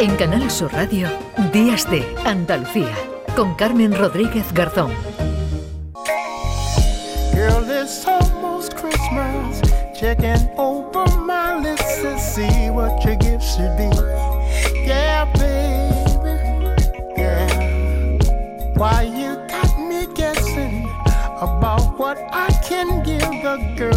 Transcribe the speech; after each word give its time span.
En 0.00 0.16
Canal 0.16 0.50
Sur 0.50 0.72
Radio, 0.72 1.08
Días 1.52 1.84
de 1.90 2.02
Andalucía, 2.24 2.96
con 3.36 3.54
Carmen 3.54 3.94
Rodríguez 3.94 4.50
Garzón. 4.54 4.90
Girl, 7.34 7.62
it's 7.68 8.06
almost 8.06 8.74
Christmas. 8.76 9.60
Checking 9.94 10.48
over 10.56 11.04
my 11.26 11.60
list 11.60 11.84
to 12.00 12.18
see 12.18 12.70
what 12.70 13.04
your 13.04 13.16
gift 13.16 13.44
should 13.44 13.76
be. 13.76 13.90
Yeah, 14.86 15.26
baby. 15.34 16.38
Yeah. 17.18 18.18
Why 18.76 19.02
you 19.02 19.36
got 19.48 19.78
me 19.78 20.06
guessing 20.14 20.88
about 21.42 21.98
what 21.98 22.16
I 22.32 22.48
can 22.66 23.02
give 23.04 23.20
the 23.20 23.58
girl 23.76 23.89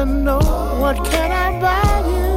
to 0.00 0.06
know 0.06 0.38
what 0.80 0.96
can 1.10 1.30
I 1.30 1.60
buy 1.60 1.98
you? 2.14 2.32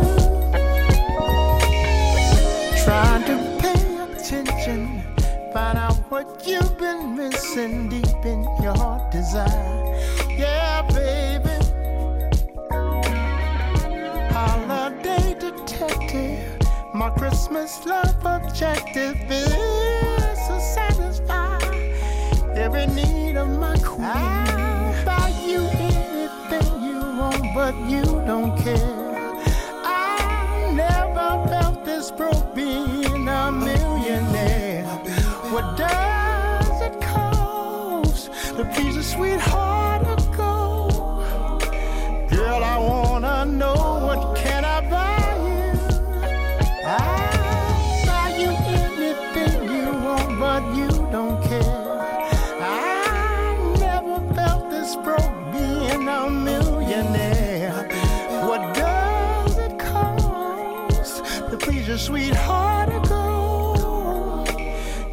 Trying 2.84 3.24
to 3.30 3.36
pay 3.62 3.82
attention, 4.04 5.02
find 5.54 5.78
out 5.78 5.96
what 6.12 6.46
you've 6.46 6.78
been 6.78 7.16
missing 7.16 7.88
deep 7.88 8.26
in 8.26 8.44
your 8.62 9.10
desire. 9.14 9.96
Yeah, 10.28 10.82
baby. 10.92 11.58
Holiday 14.34 15.34
detective, 15.40 16.60
my 16.94 17.12
Christmas 17.12 17.86
love 17.86 18.26
objective 18.26 19.16
is 19.30 20.38
to 20.48 20.60
satisfy 20.76 21.60
every 22.56 22.88
need 22.88 23.38
of 23.38 23.48
my 23.48 23.78
queen. 23.78 24.06
I'll 24.06 24.43
but 27.54 27.76
you 27.88 28.04
don't 28.26 28.58
care. 28.58 29.14
I 29.86 30.72
never 30.74 31.48
felt 31.48 31.86
this 31.86 32.10
broke 32.12 32.56
being 32.56 33.28
a 33.28 33.52
millionaire. 33.52 34.86
What 35.54 35.78
does 35.78 36.82
it 36.82 37.00
cost 37.02 38.32
to 38.58 38.66
please 38.74 38.98
a 38.98 39.04
sweetheart 39.04 39.53
to 61.60 61.66
please 61.66 61.88
your 61.88 61.98
sweetheart 62.00 62.90
gold? 63.08 64.48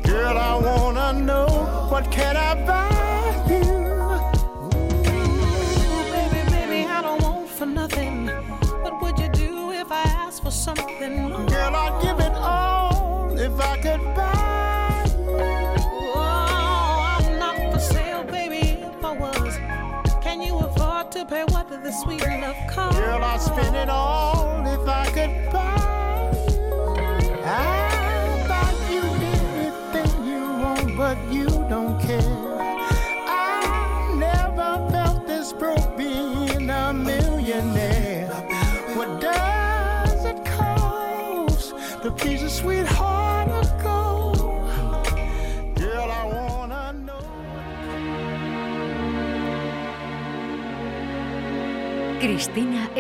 Girl, 0.05 0.39
I 0.39 0.55
wanna 0.57 1.13
know 1.13 1.49
what 1.91 2.11
can 2.11 2.35
I 2.35 2.55
buy 2.71 3.45
you? 3.47 3.65
Ooh, 4.65 5.01
Baby, 6.17 6.41
baby, 6.51 6.81
I 6.87 7.03
don't 7.03 7.23
want 7.23 7.49
for 7.49 7.67
nothing. 7.67 8.29
What 8.83 9.03
would 9.03 9.19
you 9.19 9.29
do 9.29 9.73
if 9.73 9.93
I 9.93 10.03
asked 10.03 10.43
for 10.43 10.51
something? 10.51 11.29
Girl, 11.29 11.77
I'd 11.85 12.01
give 12.03 12.19
it 12.21 12.33
all 12.33 13.37
if 13.39 13.61
I 13.61 13.77
could 13.77 14.03
buy 14.15 15.05
you. 15.09 15.43
Oh, 16.15 17.19
I'm 17.19 17.39
not 17.39 17.73
for 17.73 17.81
sale, 17.81 18.25
baby. 18.25 18.81
If 18.81 19.05
I 19.05 19.13
was, 19.13 19.57
can 20.23 20.41
you 20.41 20.57
afford 20.59 21.13
to 21.13 21.27
pay 21.27 21.45
what 21.45 21.69
the 21.69 21.93
sweet 22.03 22.27
love 22.27 22.57
costs? 22.71 22.99
Girl, 22.99 23.23
I'd 23.23 23.43
spend 23.43 23.77
it 23.77 23.91
all 23.91 24.67
if 24.67 24.89
I 24.89 25.00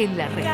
en 0.04 0.16
la 0.16 0.28
You 0.28 0.34
red. 0.34 0.44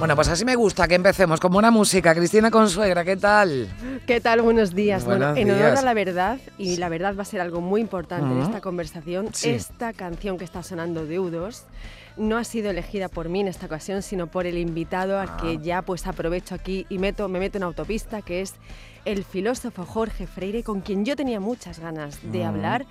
Bueno, 0.00 0.16
pues 0.16 0.28
así 0.28 0.46
me 0.46 0.56
gusta 0.56 0.88
que 0.88 0.94
empecemos 0.94 1.38
con 1.40 1.52
buena 1.52 1.70
música. 1.70 2.14
Cristina 2.14 2.50
Consuegra, 2.50 3.04
¿qué 3.04 3.18
tal? 3.18 3.68
¿Qué 4.06 4.18
tal? 4.22 4.40
Buenos 4.40 4.74
días. 4.74 5.04
Buenos 5.04 5.34
bueno, 5.34 5.50
en 5.52 5.60
honor 5.62 5.76
a 5.76 5.82
la 5.82 5.92
verdad, 5.92 6.38
y 6.56 6.78
la 6.78 6.88
verdad 6.88 7.14
va 7.18 7.22
a 7.22 7.26
ser 7.26 7.42
algo 7.42 7.60
muy 7.60 7.82
importante 7.82 8.32
en 8.32 8.40
esta 8.40 8.62
conversación, 8.62 9.28
Sí. 9.34 9.50
esta 9.50 9.92
canción 9.92 10.38
que 10.38 10.44
está 10.44 10.62
sonando 10.62 11.04
de 11.04 11.20
U2 11.20 11.64
no 12.16 12.38
ha 12.38 12.44
sido 12.44 12.70
elegida 12.70 13.08
por 13.08 13.28
mí 13.28 13.40
en 13.40 13.48
esta 13.48 13.66
ocasión, 13.66 14.00
sino 14.02 14.26
por 14.26 14.46
el 14.46 14.56
invitado 14.56 15.20
al 15.20 15.28
Ah. 15.28 15.36
que 15.40 15.58
ya 15.58 15.82
pues 15.82 16.06
aprovecho 16.06 16.54
aquí 16.54 16.86
y 16.88 16.98
meto, 16.98 17.28
me 17.28 17.38
meto 17.38 17.58
en 17.58 17.64
autopista, 17.64 18.22
que 18.22 18.40
es 18.40 18.54
el 19.04 19.22
filósofo 19.24 19.84
Jorge 19.84 20.26
Freire, 20.26 20.62
con 20.62 20.80
quien 20.80 21.04
yo 21.04 21.14
tenía 21.14 21.40
muchas 21.40 21.78
ganas 21.78 22.18
de 22.22 22.40
Mm. 22.44 22.48
hablar. 22.48 22.86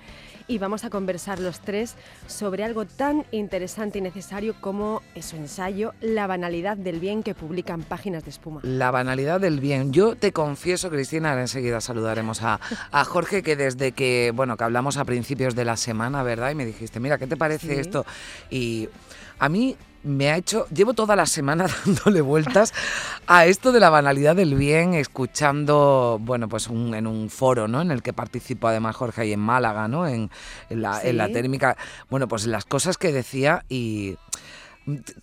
Y 0.50 0.58
vamos 0.58 0.82
a 0.82 0.90
conversar 0.90 1.38
los 1.38 1.60
tres 1.60 1.94
sobre 2.26 2.64
algo 2.64 2.84
tan 2.84 3.24
interesante 3.30 3.98
y 3.98 4.02
necesario 4.02 4.56
como 4.60 5.00
su 5.20 5.36
ensayo 5.36 5.92
La 6.00 6.26
banalidad 6.26 6.76
del 6.76 6.98
bien 6.98 7.22
que 7.22 7.36
publica 7.36 7.72
en 7.72 7.84
Páginas 7.84 8.24
de 8.24 8.30
Espuma. 8.30 8.58
La 8.64 8.90
banalidad 8.90 9.40
del 9.40 9.60
bien. 9.60 9.92
Yo 9.92 10.16
te 10.16 10.32
confieso, 10.32 10.90
Cristina, 10.90 11.30
ahora 11.30 11.42
enseguida 11.42 11.80
saludaremos 11.80 12.42
a, 12.42 12.58
a 12.90 13.04
Jorge, 13.04 13.44
que 13.44 13.54
desde 13.54 13.92
que, 13.92 14.32
bueno, 14.34 14.56
que 14.56 14.64
hablamos 14.64 14.96
a 14.96 15.04
principios 15.04 15.54
de 15.54 15.64
la 15.64 15.76
semana, 15.76 16.24
¿verdad? 16.24 16.50
Y 16.50 16.56
me 16.56 16.66
dijiste, 16.66 16.98
mira, 16.98 17.16
¿qué 17.16 17.28
te 17.28 17.36
parece 17.36 17.74
Sí. 17.74 17.80
esto? 17.80 18.04
Y 18.50 18.88
a 19.38 19.48
mí 19.48 19.76
me 20.02 20.30
ha 20.30 20.36
hecho, 20.36 20.66
llevo 20.74 20.94
toda 20.94 21.14
la 21.16 21.26
semana 21.26 21.66
dándole 21.84 22.20
vueltas 22.20 22.72
a 23.26 23.46
esto 23.46 23.70
de 23.72 23.80
la 23.80 23.90
banalidad 23.90 24.34
del 24.36 24.54
bien, 24.54 24.94
escuchando, 24.94 26.18
bueno, 26.20 26.48
pues 26.48 26.68
un- 26.68 26.94
en 26.94 27.06
un 27.06 27.30
foro, 27.30 27.68
¿no? 27.68 27.80
En 27.82 27.90
el 27.90 28.02
que 28.02 28.12
participó 28.12 28.68
además 28.68 28.96
Jorge 28.96 29.22
ahí 29.22 29.32
en 29.32 29.40
Málaga, 29.40 29.88
¿no? 29.88 30.06
En, 30.06 30.30
en 30.70 30.82
la, 30.82 31.02
en 31.02 31.16
la 31.16 31.28
térmica. 31.32 31.76
Bueno, 32.08 32.28
pues 32.28 32.46
las 32.46 32.64
cosas 32.64 32.96
que 32.98 33.12
decía 33.12 33.64
y 33.68 34.16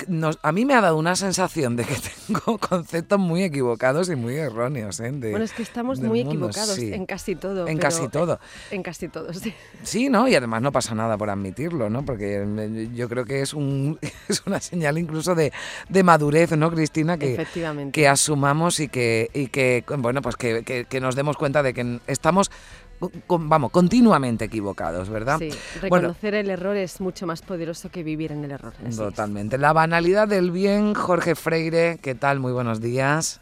nos- 0.07 0.39
a 0.41 0.51
mí 0.51 0.65
me 0.65 0.73
ha 0.73 0.81
dado 0.81 0.97
una 0.97 1.15
sensación 1.15 1.75
de 1.75 1.83
que 1.85 1.95
tengo 2.27 2.57
conceptos 2.57 3.19
muy 3.19 3.43
equivocados 3.43 4.09
y 4.09 4.15
muy 4.15 4.35
erróneos. 4.35 4.99
¿eh? 4.99 5.11
de- 5.11 5.31
Bueno, 5.31 5.45
es 5.45 5.53
que 5.53 5.63
estamos 5.63 5.99
muy 5.99 6.23
mundo, 6.23 6.31
equivocados 6.47 6.75
sí. 6.75 6.93
en 6.93 7.05
casi 7.05 7.35
todo. 7.35 7.67
En 7.67 7.77
casi 7.77 8.07
todo. 8.07 8.39
En 8.71 8.83
casi 8.83 9.07
todo, 9.07 9.33
sí. 9.33 9.53
Sí, 9.83 10.09
¿no? 10.09 10.27
Y 10.27 10.35
además 10.35 10.61
no 10.61 10.71
pasa 10.71 10.95
nada 10.95 11.17
por 11.17 11.29
admitirlo, 11.29 11.89
¿no? 11.89 12.03
Porque 12.05 12.43
eh, 12.45 12.89
yo 12.93 13.09
creo 13.09 13.25
que 13.25 13.41
es, 13.41 13.53
un, 13.53 13.99
es 14.29 14.43
una 14.45 14.59
señal 14.59 14.97
incluso 14.97 15.35
de, 15.35 15.51
de 15.89 16.03
madurez, 16.03 16.51
¿no, 16.57 16.71
Cristina? 16.71 17.17
Que, 17.17 17.33
Efectivamente. 17.33 17.91
que 17.99 18.07
asumamos 18.07 18.79
y 18.79 18.87
que, 18.87 19.29
y 19.33 19.47
que 19.47 19.83
bueno, 19.97 20.21
pues 20.21 20.35
que, 20.35 20.63
que- 20.63 20.85
que 20.85 20.99
nos 21.01 21.15
demos 21.15 21.37
cuenta 21.37 21.63
de 21.63 21.73
que 21.73 21.99
estamos, 22.07 22.51
con- 23.27 23.49
vamos, 23.49 23.71
continuamente 23.71 24.45
equivocados, 24.45 25.09
¿verdad? 25.09 25.37
Sí, 25.39 25.49
Bueno, 25.81 25.97
reconocer 26.09 26.33
el 26.35 26.49
error 26.49 26.75
es 26.75 26.99
mucho 27.01 27.25
más 27.27 27.41
poderoso 27.41 27.89
que 27.89 28.03
vivir 28.03 28.31
en 28.31 28.43
el 28.43 28.51
error. 28.51 28.73
así 28.79 28.87
es. 28.89 28.97
Totalmente. 28.97 29.57
La 29.57 29.73
banalidad 29.73 30.27
del 30.27 30.51
bien, 30.51 30.93
Jorge 30.93 31.35
Freire, 31.35 31.99
¿qué 32.01 32.15
tal? 32.15 32.39
Muy 32.39 32.51
buenos 32.53 32.81
días. 32.81 33.39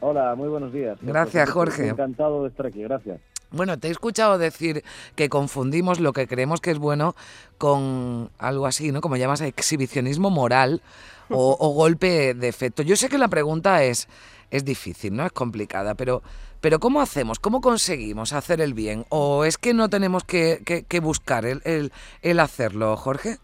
Hola, 0.00 0.34
muy 0.34 0.48
buenos 0.48 0.72
días. 0.72 0.98
Gracias, 1.00 1.44
Pues, 1.44 1.54
Jorge. 1.54 1.88
Encantado 1.88 2.42
de 2.42 2.48
estar 2.50 2.66
aquí, 2.66 2.82
gracias. 2.82 3.20
Bueno, 3.54 3.78
te 3.78 3.88
he 3.88 3.90
escuchado 3.90 4.36
decir 4.36 4.82
que 5.14 5.28
confundimos 5.28 6.00
lo 6.00 6.12
que 6.12 6.26
creemos 6.26 6.60
que 6.60 6.72
es 6.72 6.78
bueno 6.78 7.14
con 7.56 8.30
algo 8.38 8.66
así, 8.66 8.90
¿no? 8.90 9.00
Como 9.00 9.16
llamas 9.16 9.40
exhibicionismo 9.42 10.28
moral 10.28 10.82
o, 11.30 11.68
golpe 11.72 12.34
de 12.34 12.48
efecto. 12.48 12.82
Yo 12.82 12.96
sé 12.96 13.08
que 13.08 13.16
la 13.16 13.28
pregunta 13.28 13.84
es, 13.84 14.08
es 14.50 14.64
difícil, 14.64 15.14
¿no? 15.14 15.24
Es 15.24 15.32
complicada, 15.32 15.94
pero, 15.94 16.22
pero 16.60 16.80
¿cómo 16.80 17.00
hacemos? 17.00 17.38
¿Cómo 17.38 17.60
conseguimos 17.60 18.32
hacer 18.32 18.60
el 18.60 18.74
bien? 18.74 19.06
¿O 19.08 19.44
es 19.44 19.56
que 19.56 19.72
no 19.72 19.88
tenemos 19.88 20.24
que, 20.24 20.84
buscar 21.00 21.46
el 21.46 22.40
hacerlo, 22.40 22.96
Jorge? 22.96 23.38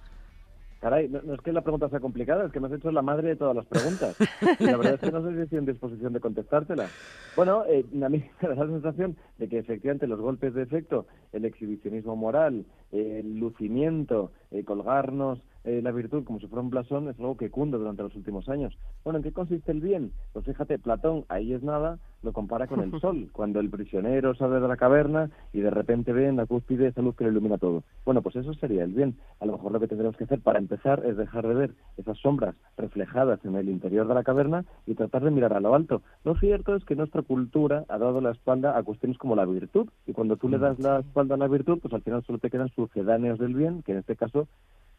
Caray, 0.81 1.09
no, 1.09 1.35
es 1.35 1.41
que 1.43 1.53
la 1.53 1.61
pregunta 1.61 1.91
sea 1.91 2.01
complicada, 2.01 2.47
es 2.47 2.53
que 2.53 2.59
me 2.59 2.69
has 2.69 2.73
hecho 2.73 2.91
la 2.91 3.03
madre 3.03 3.29
de 3.29 3.37
todas 3.37 3.55
las 3.55 3.67
preguntas. 3.67 4.17
Y 4.59 4.65
la 4.65 4.79
verdad 4.79 4.95
es 4.95 5.01
que 5.01 5.13
no 5.13 5.23
sé 5.23 5.35
si 5.35 5.41
estoy 5.43 5.59
en 5.59 5.67
disposición 5.67 6.13
de 6.15 6.21
contestártela. 6.21 6.89
Bueno, 7.37 7.65
eh, 7.69 7.85
a 8.03 8.09
mí 8.09 8.25
me 8.43 8.49
da 8.49 8.55
la 8.55 8.67
sensación 8.67 9.17
de 9.37 9.49
que 9.49 9.59
efectivamente 9.59 10.07
los 10.07 10.21
golpes 10.21 10.55
de 10.55 10.63
efecto, 10.63 11.07
el 11.33 11.45
exhibicionismo 11.45 12.17
moral, 12.17 12.65
el 12.93 13.39
lucimiento, 13.39 14.33
colgarnos 14.65 15.43
eh, 15.65 15.81
la 15.83 15.93
virtud 15.93 16.25
como 16.25 16.41
si 16.41 16.47
fuera 16.47 16.63
un 16.63 16.71
blasón 16.71 17.09
es 17.09 17.19
algo 17.19 17.37
que 17.37 17.51
cunde 17.51 17.79
durante 17.79 18.03
los 18.03 18.15
últimos 18.17 18.49
años. 18.49 18.77
Bueno, 19.05 19.19
¿en 19.19 19.23
qué 19.23 19.33
consiste 19.33 19.73
el 19.73 19.81
bien? 19.81 20.13
Pues 20.33 20.45
fíjate, 20.47 20.79
Platón, 20.79 21.25
ahí 21.29 21.53
es 21.53 21.63
nada, 21.63 21.99
lo 22.23 22.33
compara 22.33 22.67
con 22.67 22.81
el 22.81 22.91
sol, 23.01 23.29
cuando 23.33 23.61
el 23.61 23.71
prisionero 23.71 24.35
sale 24.35 24.61
de 24.61 24.69
la 24.69 24.77
caverna 24.77 25.31
y 25.53 25.61
de 25.61 25.71
repente 25.71 26.13
ve 26.13 26.29
en 26.29 26.37
la 26.37 26.47
cúspide 26.47 26.89
esa 26.89 27.03
luz 27.03 27.17
que 27.17 27.25
lo 27.25 27.31
ilumina 27.31 27.59
todo. 27.59 27.83
Bueno, 28.05 28.23
pues 28.23 28.37
eso 28.37 28.55
sería 28.55 28.85
el 28.85 28.93
bien. 28.93 29.17
A 29.41 29.47
lo 29.47 29.53
mejor 29.53 29.73
lo 29.73 29.81
que 29.81 29.89
tendremos 29.89 30.17
que 30.17 30.25
hacer 30.25 30.41
para 30.41 30.59
empezar 30.59 31.05
es 31.05 31.17
dejar 31.17 31.47
de 31.47 31.55
ver 31.55 31.75
esas 31.97 32.19
sombras 32.19 32.55
reflejadas 32.77 33.45
en 33.45 33.55
el 33.57 33.69
interior 33.69 34.09
de 34.09 34.15
la 34.15 34.25
caverna 34.25 34.65
y 34.87 34.95
tratar 34.95 35.25
de 35.25 35.31
mirar 35.31 35.53
a 35.53 35.61
lo 35.61 35.75
alto. 35.75 36.03
Lo 36.25 36.37
cierto 36.37 36.75
es 36.75 36.85
que 36.85 36.97
nuestra 36.97 37.23
cultura 37.23 37.85
ha 37.89 37.99
dado 37.99 38.21
la 38.21 38.31
espalda 38.31 38.77
a 38.77 38.83
cuestiones 38.83 39.19
como 39.19 39.37
la 39.37 39.45
virtud 39.45 39.89
y 40.07 40.13
cuando 40.13 40.37
tú 40.37 40.49
le 40.49 40.59
das 40.59 40.79
la 40.79 41.01
espalda 41.01 41.35
a 41.35 41.39
la 41.39 41.49
virtud, 41.49 41.79
pues 41.81 41.93
al 41.95 42.03
final 42.03 42.25
solo 42.25 42.39
te 42.39 42.51
quedan 42.51 42.71
sucedáneos 42.71 43.39
del 43.39 43.55
bien, 43.55 43.83
que 43.83 43.93
en 43.93 43.99
este 43.99 44.17
caso 44.17 44.49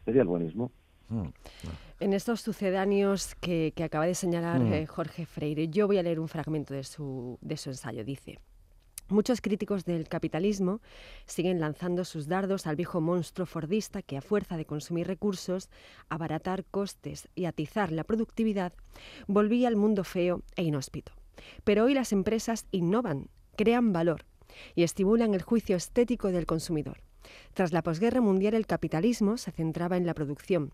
sería 0.04 0.22
el 0.22 0.28
buenismo. 0.28 0.70
En 2.00 2.14
estos 2.14 2.40
sucedáneos 2.40 3.34
que, 3.34 3.72
que 3.76 3.84
acaba 3.84 4.06
de 4.06 4.14
señalar 4.14 4.60
Mm. 4.60 4.72
eh, 4.72 4.86
Jorge 4.86 5.26
Freire, 5.26 5.68
yo 5.68 5.86
voy 5.86 5.98
a 5.98 6.02
leer 6.02 6.18
un 6.18 6.28
fragmento 6.28 6.72
de 6.74 6.84
su, 6.84 7.38
de 7.42 7.56
su 7.58 7.68
ensayo. 7.68 8.02
Dice, 8.02 8.38
muchos 9.08 9.42
críticos 9.42 9.84
del 9.84 10.08
capitalismo 10.08 10.80
siguen 11.26 11.60
lanzando 11.60 12.04
sus 12.06 12.28
dardos 12.28 12.66
al 12.66 12.76
viejo 12.76 13.02
monstruo 13.02 13.44
fordista 13.46 14.00
que 14.00 14.16
a 14.16 14.22
fuerza 14.22 14.56
de 14.56 14.64
consumir 14.64 15.06
recursos, 15.06 15.68
abaratar 16.08 16.64
costes 16.64 17.28
y 17.34 17.44
atizar 17.44 17.92
la 17.92 18.04
productividad, 18.04 18.72
volvía 19.26 19.68
al 19.68 19.76
mundo 19.76 20.02
feo 20.02 20.42
e 20.56 20.62
inhóspito. 20.62 21.12
Pero 21.62 21.84
hoy 21.84 21.94
las 21.94 22.12
empresas 22.12 22.66
innovan, 22.70 23.28
crean 23.56 23.92
valor 23.92 24.24
y 24.74 24.82
estimulan 24.82 25.34
el 25.34 25.42
juicio 25.42 25.76
estético 25.76 26.28
del 26.32 26.46
consumidor. 26.46 27.02
Tras 27.54 27.72
la 27.72 27.82
posguerra 27.82 28.20
mundial 28.20 28.54
el 28.54 28.66
capitalismo 28.66 29.36
se 29.36 29.50
centraba 29.50 29.96
en 29.96 30.06
la 30.06 30.14
producción. 30.14 30.72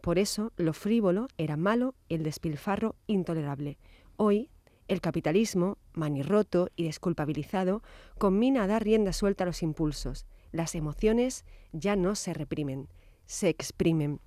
Por 0.00 0.18
eso 0.18 0.52
lo 0.56 0.72
frívolo 0.72 1.28
era 1.38 1.56
malo 1.56 1.94
y 2.08 2.14
el 2.14 2.22
despilfarro 2.22 2.96
intolerable. 3.06 3.78
Hoy 4.16 4.50
el 4.88 5.00
capitalismo, 5.00 5.78
manirroto 5.94 6.68
y 6.76 6.84
desculpabilizado, 6.84 7.82
combina 8.18 8.62
a 8.62 8.66
dar 8.66 8.84
rienda 8.84 9.12
suelta 9.12 9.44
a 9.44 9.46
los 9.46 9.62
impulsos. 9.62 10.26
Las 10.52 10.74
emociones 10.74 11.44
ya 11.72 11.96
no 11.96 12.14
se 12.14 12.32
reprimen, 12.32 12.88
se 13.26 13.48
exprimen. 13.48 14.20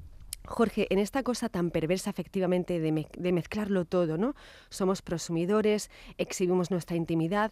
Jorge, 0.45 0.87
en 0.89 0.97
esta 0.97 1.21
cosa 1.21 1.47
tan 1.49 1.69
perversa 1.69 2.09
efectivamente 2.09 2.79
de, 2.79 2.91
me- 2.91 3.07
de 3.15 3.31
mezclarlo 3.31 3.85
todo, 3.85 4.17
¿no? 4.17 4.35
Somos 4.69 5.01
prosumidores, 5.03 5.91
exhibimos 6.17 6.71
nuestra 6.71 6.95
intimidad 6.95 7.51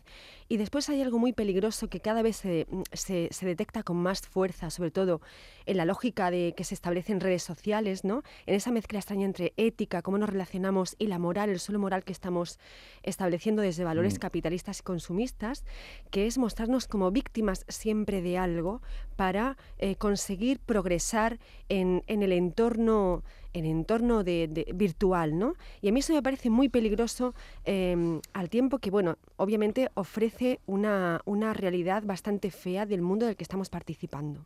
y 0.50 0.58
después 0.58 0.90
hay 0.90 1.02
algo 1.04 1.20
muy 1.20 1.32
peligroso 1.32 1.90
que 1.90 2.00
cada 2.00 2.24
vez 2.24 2.38
se, 2.38 2.66
se- 2.94 3.28
se 3.32 3.46
detecta 3.46 3.84
con 3.84 3.98
más 3.98 4.22
fuerza, 4.22 4.72
sobre 4.72 4.90
todo 4.90 5.22
en 5.68 5.78
la 5.78 5.86
lógica 5.86 6.32
de 6.32 6.54
que 6.58 6.64
se 6.64 6.74
establece 6.74 7.12
en 7.12 7.20
redes 7.20 7.44
sociales, 7.44 8.04
¿no? 8.04 8.24
En 8.48 8.56
esa 8.56 8.72
mezcla 8.72 8.98
extraña 8.98 9.26
entre 9.26 9.54
ética, 9.58 10.02
cómo 10.02 10.18
nos 10.18 10.30
relacionamos 10.30 10.96
y 10.98 11.06
la 11.08 11.20
moral, 11.20 11.50
el 11.50 11.60
suelo 11.60 11.80
moral 11.80 12.04
que 12.04 12.14
estamos 12.14 12.58
estableciendo 13.04 13.62
desde 13.62 13.84
valores 13.84 14.18
capitalistas 14.18 14.80
y 14.80 14.84
consumistas, 14.84 15.66
que 16.10 16.26
es 16.26 16.38
mostrarnos 16.38 16.88
como 16.88 17.12
víctimas 17.12 17.64
siempre 17.68 18.22
de 18.24 18.38
algo 18.40 18.82
para 19.18 19.58
eh, 19.78 19.96
conseguir 19.98 20.60
progresar 20.60 21.38
en, 21.70 22.04
en 22.08 22.24
el 22.24 22.32
entorno 22.32 22.77
en 22.78 23.66
el 23.66 23.72
entorno 23.72 24.24
de, 24.24 24.72
virtual, 24.76 25.38
¿no? 25.38 25.54
Y 25.82 25.90
a 25.90 25.92
mí 25.92 26.00
eso 26.00 26.14
me 26.14 26.22
parece 26.22 26.50
muy 26.50 26.70
peligroso 26.70 27.34
eh, 27.66 28.20
al 28.34 28.50
tiempo 28.50 28.80
que, 28.80 28.92
bueno, 28.92 29.18
obviamente 29.36 29.90
ofrece 29.96 30.60
una, 30.66 31.22
una 31.26 31.54
realidad 31.54 32.04
bastante 32.06 32.52
fea 32.52 32.86
del 32.86 33.02
mundo 33.02 33.26
del 33.26 33.36
que 33.36 33.44
estamos 33.44 33.70
participando. 33.70 34.46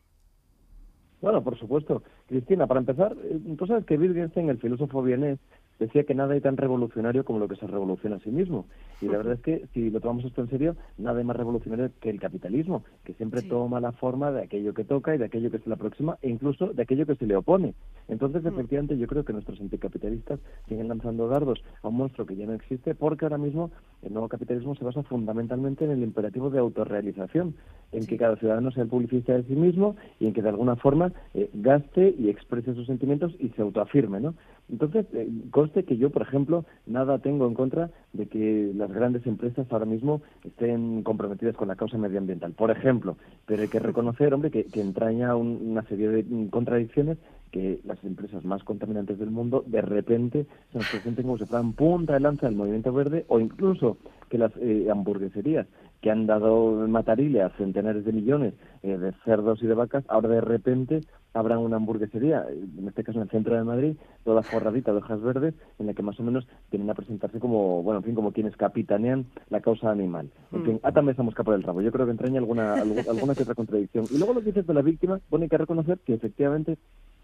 Bueno, 1.22 1.44
por 1.44 1.58
supuesto. 1.58 2.02
Cristina, 2.28 2.66
para 2.66 2.80
empezar, 2.80 3.16
eh, 3.24 3.40
tú 3.58 3.66
sabes 3.68 3.86
que 3.86 3.98
Wittgenstein, 3.98 4.50
el 4.50 4.58
filósofo 4.58 5.04
vienés, 5.04 5.40
decía 5.82 6.04
que 6.04 6.14
nada 6.14 6.34
hay 6.34 6.42
tan 6.42 6.58
revolucionario 6.58 7.26
como 7.26 7.40
lo 7.40 7.48
que 7.48 7.56
se 7.56 7.66
revoluciona 7.66 8.18
a 8.18 8.20
sí 8.20 8.30
mismo. 8.30 8.68
Y 9.02 9.08
la 9.08 9.18
verdad 9.18 9.34
es 9.34 9.42
que, 9.42 9.66
si 9.74 9.90
lo 9.90 10.00
tomamos 10.00 10.24
esto 10.26 10.42
en 10.42 10.50
serio, 10.50 10.76
nada 11.00 11.18
hay 11.18 11.26
más 11.26 11.36
revolucionario 11.36 11.90
que 12.00 12.12
el 12.12 12.20
capitalismo, 12.20 12.84
que 13.04 13.14
siempre 13.16 13.42
Sí. 13.42 13.48
toma 13.50 13.80
la 13.80 13.92
forma 13.92 14.32
de 14.32 14.44
aquello 14.44 14.76
que 14.76 14.84
toca 14.84 15.16
y 15.16 15.18
de 15.18 15.26
aquello 15.26 15.50
que 15.50 15.58
se 15.58 15.68
le 15.68 15.74
aproxima, 15.74 16.18
e 16.22 16.30
incluso 16.30 16.68
de 16.68 16.84
aquello 16.84 17.08
que 17.08 17.16
se 17.16 17.26
le 17.26 17.36
opone. 17.36 17.74
Entonces, 18.08 18.46
efectivamente, 18.46 18.96
yo 18.98 19.08
creo 19.08 19.26
que 19.26 19.34
nuestros 19.34 19.60
anticapitalistas 19.60 20.40
siguen 20.68 20.88
lanzando 20.88 21.28
dardos 21.28 21.64
a 21.82 21.88
un 21.88 21.96
monstruo 21.98 22.28
que 22.28 22.36
ya 22.36 22.46
no 22.46 22.54
existe, 22.54 22.94
porque 22.94 23.26
ahora 23.26 23.40
mismo 23.40 23.72
el 24.04 24.14
nuevo 24.14 24.30
capitalismo 24.30 24.76
se 24.76 24.86
basa 24.86 25.02
fundamentalmente 25.04 25.86
en 25.86 25.92
el 25.92 26.04
imperativo 26.04 26.52
de 26.52 26.60
autorrealización, 26.60 27.56
en 27.92 28.06
que 28.06 28.18
cada 28.18 28.36
ciudadano 28.38 28.72
sea 28.72 28.84
el 28.84 28.90
publicista 28.90 29.34
de 29.34 29.44
sí 29.44 29.56
mismo 29.56 29.96
y 30.20 30.28
en 30.28 30.34
que 30.34 30.42
de 30.42 30.50
alguna 30.50 30.76
forma 30.76 31.12
eh, 31.34 31.50
gaste 31.54 32.14
y 32.18 32.30
exprese 32.30 32.74
sus 32.76 32.86
sentimientos 32.86 33.34
y 33.40 33.50
se 33.50 33.62
autoafirme, 33.62 34.20
¿no? 34.20 34.36
Entonces, 34.70 35.06
eh, 35.14 35.28
conste 35.52 35.84
que 35.84 35.98
yo, 35.98 36.10
por 36.12 36.22
ejemplo, 36.22 36.66
nada 36.86 37.20
tengo 37.20 37.46
en 37.48 37.54
contra 37.54 37.90
de 38.14 38.28
que 38.28 38.72
las 38.76 38.92
grandes 38.92 39.26
empresas 39.28 39.68
ahora 39.72 39.86
mismo 39.86 40.22
estén 40.46 41.04
comprometidas 41.04 41.56
con 41.56 41.68
la 41.68 41.76
causa 41.76 41.98
medioambiental, 41.98 42.54
por 42.54 42.72
ejemplo, 42.72 43.18
pero 43.46 43.64
hay 43.64 43.68
que 43.68 43.80
reconocer, 43.80 44.34
hombre, 44.34 44.50
que, 44.52 44.68
entraña 44.80 45.36
un- 45.36 45.60
una 45.72 45.84
serie 45.84 46.10
de 46.10 46.50
contradicciones 46.50 47.18
que 47.52 47.82
las 47.84 48.02
empresas 48.06 48.46
más 48.46 48.64
contaminantes 48.64 49.20
del 49.20 49.30
mundo 49.30 49.64
de 49.68 49.82
repente 49.82 50.46
se 50.72 50.78
nos 50.78 50.88
presenten 50.88 51.26
como 51.26 51.38
si 51.38 51.46
fueran 51.46 51.74
punta 51.74 52.14
de 52.14 52.22
lanza 52.22 52.46
del 52.48 52.56
movimiento 52.56 52.94
verde 52.94 53.26
o 53.28 53.42
incluso 53.42 53.98
que 54.30 54.38
las 54.38 54.54
eh, 54.62 54.88
hamburgueserías 54.90 55.68
que 56.02 56.10
han 56.12 56.26
dado 56.26 56.88
matarile 56.88 57.42
a 57.44 57.50
centenares 57.52 58.04
de 58.06 58.12
millones 58.12 58.54
eh, 58.84 58.98
de 58.98 59.12
cerdos 59.24 59.62
y 59.62 59.68
de 59.68 59.76
vacas, 59.76 60.04
ahora 60.08 60.30
de 60.30 60.42
repente 60.42 61.02
habrá 61.34 61.58
una 61.60 61.78
hamburguesería, 61.78 62.46
en 62.50 62.88
este 62.88 63.04
caso 63.04 63.20
en 63.20 63.24
el 63.24 63.30
centro 63.30 63.56
de 63.56 63.64
Madrid, 63.64 63.96
toda 64.26 64.44
forradita 64.44 64.92
de 64.92 64.98
hojas 64.98 65.22
verdes, 65.22 65.54
en 65.80 65.86
la 65.88 65.94
que 65.94 66.02
más 66.04 66.20
o 66.20 66.24
menos 66.24 66.46
tienen 66.70 66.90
a 66.90 66.94
presentarse 66.96 67.40
como, 67.40 67.84
bueno, 67.84 68.00
en 68.00 68.04
fin, 68.04 68.16
como 68.16 68.34
quienes 68.34 68.58
capitanean 68.58 69.26
la 69.50 69.62
causa 69.62 69.92
animal. 69.92 70.30
En 70.52 70.64
fin, 70.66 70.80
ah, 70.84 70.92
también 70.92 71.12
estamos 71.12 71.34
por 71.36 71.54
el 71.54 71.64
rabo. 71.64 71.82
Yo 71.82 71.92
creo 71.92 72.06
que 72.06 72.12
entraña 72.12 72.40
alguna, 72.40 72.76
algu- 72.84 73.08
alguna 73.10 73.36
que 73.36 73.44
otra 73.44 73.56
contradicción. 73.56 74.08
Y 74.10 74.18
luego 74.18 74.34
lo 74.34 74.40
que 74.42 74.48
dices 74.48 74.68
de 74.68 74.74
la 74.74 74.82
víctima, 74.82 75.22
bueno, 75.30 75.44
hay 75.44 75.50
que 75.50 75.58
reconocer 75.58 76.00
que 76.00 76.16
efectivamente 76.16 76.78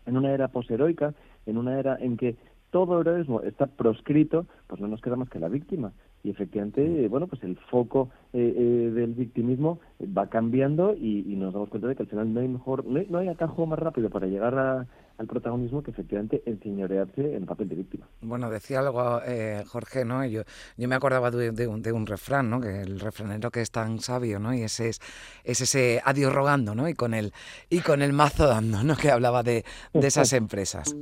en 0.05 0.15
una 0.15 0.31
era 0.31 0.47
posheroica, 0.47 1.13
en 1.45 1.57
una 1.57 1.77
era 1.77 1.97
en 1.99 2.15
que 2.15 2.37
todo 2.71 3.01
heroísmo 3.01 3.41
está 3.41 3.65
proscrito, 3.65 4.45
pues 4.67 4.79
no 4.79 4.87
nos 4.87 5.01
queda 5.01 5.15
más 5.15 5.29
que 5.29 5.39
la 5.39 5.49
víctima. 5.49 5.91
Y 6.23 6.29
efectivamente, 6.31 7.05
eh, 7.05 7.07
bueno, 7.07 7.27
pues 7.27 7.41
el 7.43 7.55
foco 7.71 8.09
eh, 8.33 8.53
eh, 8.57 8.91
del 8.91 9.13
victimismo 9.13 9.79
va 10.17 10.27
cambiando 10.27 10.93
y, 10.93 11.19
y 11.31 11.35
nos 11.35 11.53
damos 11.53 11.69
cuenta 11.69 11.87
de 11.87 11.95
que 11.95 12.03
al 12.03 12.09
final 12.09 12.33
no 12.33 12.41
hay 12.41 12.47
mejor, 12.49 12.85
no 12.85 12.99
hay, 12.99 13.07
no 13.09 13.19
hay 13.19 13.27
atajo 13.29 13.65
más 13.65 13.79
rápido 13.79 14.09
para 14.09 14.27
llegar 14.27 14.57
a- 14.57 14.85
al 15.17 15.25
protagonismo 15.25 15.81
que 15.81 15.89
efectivamente 15.91 16.43
enseñorearse 16.45 17.21
en 17.35 17.41
el 17.41 17.45
papel 17.45 17.69
de 17.69 17.75
víctima. 17.75 18.07
Bueno, 18.21 18.51
decía 18.51 18.79
algo 18.79 19.19
eh, 19.25 19.63
Jorge, 19.67 20.05
¿no? 20.05 20.23
Yo, 20.25 20.41
yo 20.77 20.87
me 20.87 20.93
acordaba 20.95 21.31
de, 21.31 21.51
de 21.51 21.65
un, 21.67 21.81
de 21.81 21.91
un 21.91 22.05
refrán, 22.05 22.49
¿no? 22.51 22.61
Que 22.61 22.81
el 22.81 22.99
refranero 22.99 23.49
que 23.49 23.61
es 23.61 23.71
tan 23.71 23.99
sabio, 23.99 24.37
¿no? 24.39 24.53
Y 24.53 24.61
ese 24.61 24.89
es, 24.89 24.99
es 25.43 25.61
ese 25.61 26.01
adiós 26.05 26.31
rogando, 26.33 26.75
¿no? 26.75 26.87
Y 26.89 26.93
con 26.93 27.13
el, 27.15 27.31
y 27.69 27.79
con 27.79 28.01
el 28.03 28.13
mazo 28.13 28.47
dando, 28.47 28.83
¿no? 28.83 28.95
Que 28.95 29.09
hablaba 29.09 29.41
de, 29.43 29.63
de 29.93 30.07
esas 30.07 30.33
empresas. 30.33 30.95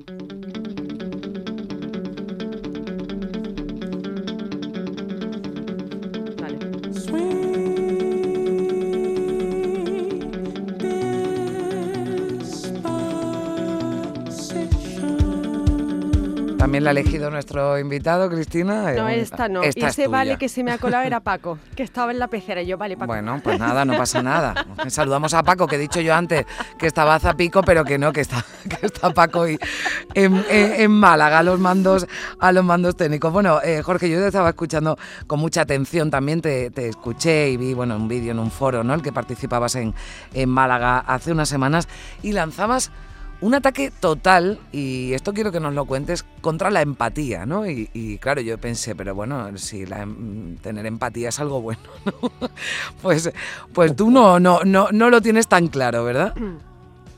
También 16.75 16.83
la 16.83 16.89
ha 16.89 16.91
elegido 16.91 17.31
nuestro 17.31 17.79
invitado, 17.79 18.29
Cristina. 18.29 18.91
No, 18.93 19.07
esta 19.09 19.47
no. 19.47 19.63
esta 19.63 19.79
y 19.79 19.83
es 19.83 19.89
ese 19.91 20.07
vale 20.07 20.37
que 20.37 20.49
se 20.49 20.63
me 20.63 20.71
ha 20.71 20.77
colado 20.77 21.03
era 21.03 21.19
Paco, 21.19 21.57
que 21.75 21.83
estaba 21.83 22.11
en 22.11 22.19
la 22.19 22.27
pecera. 22.27 22.61
Y 22.61 22.67
yo, 22.67 22.77
vale, 22.77 22.95
Paco. 22.97 23.07
Bueno, 23.07 23.39
pues 23.43 23.59
nada, 23.59 23.85
no 23.85 23.97
pasa 23.97 24.21
nada. 24.21 24.65
Saludamos 24.87 25.33
a 25.33 25.43
Paco, 25.43 25.67
que 25.67 25.75
he 25.75 25.79
dicho 25.79 26.01
yo 26.01 26.13
antes 26.13 26.45
que 26.77 26.87
estaba 26.87 27.15
a 27.15 27.19
Zapico, 27.19 27.61
pero 27.61 27.83
que 27.85 27.97
no, 27.97 28.11
que 28.13 28.21
está, 28.21 28.43
que 28.69 28.85
está 28.85 29.11
Paco 29.11 29.47
y 29.47 29.57
en, 30.13 30.35
en- 30.49 30.81
en 30.81 30.91
Málaga 30.91 31.39
a 31.39 31.43
los 31.43 31.59
mandos, 31.59 32.07
a 32.39 32.51
los 32.51 32.63
mandos 32.63 32.95
técnicos. 32.95 33.31
Bueno, 33.31 33.59
eh, 33.63 33.81
Jorge, 33.81 34.09
yo 34.09 34.19
te 34.19 34.27
estaba 34.27 34.49
escuchando 34.49 34.97
con 35.27 35.39
mucha 35.39 35.61
atención, 35.61 36.09
también 36.11 36.41
te, 36.41 36.71
te 36.71 36.89
escuché 36.89 37.49
y 37.49 37.57
vi 37.57 37.73
bueno, 37.73 37.95
un 37.95 38.07
vídeo 38.07 38.31
en 38.31 38.39
un 38.39 38.51
foro, 38.51 38.83
¿no? 38.83 38.93
El 38.93 39.01
que 39.01 39.11
participabas 39.11 39.75
en, 39.75 39.93
en 40.33 40.49
Málaga 40.49 40.99
hace 40.99 41.31
unas 41.31 41.49
semanas 41.49 41.87
y 42.23 42.31
lanzabas 42.33 42.91
un 43.41 43.53
ataque 43.53 43.91
total, 43.91 44.59
y 44.71 45.13
esto 45.13 45.33
quiero 45.33 45.51
que 45.51 45.59
nos 45.59 45.73
lo 45.73 45.85
cuentes, 45.85 46.25
contra 46.41 46.69
la 46.69 46.81
empatía, 46.81 47.45
¿no? 47.45 47.69
Y, 47.69 47.89
y 47.93 48.17
claro, 48.17 48.41
yo 48.41 48.57
pensé, 48.57 48.95
pero 48.95 49.13
bueno, 49.13 49.57
si 49.57 49.85
la, 49.85 50.01
em- 50.03 50.57
tener 50.57 50.85
empatía 50.85 51.29
es 51.29 51.39
algo 51.39 51.61
bueno, 51.61 51.81
¿no? 52.05 52.31
pues, 53.01 53.31
pues 53.73 53.95
tú 53.95 54.09
no, 54.09 54.39
no, 54.39 54.61
no, 54.63 54.89
no 54.91 55.09
lo 55.09 55.21
tienes 55.21 55.47
tan 55.47 55.67
claro, 55.67 56.03
¿verdad? 56.03 56.33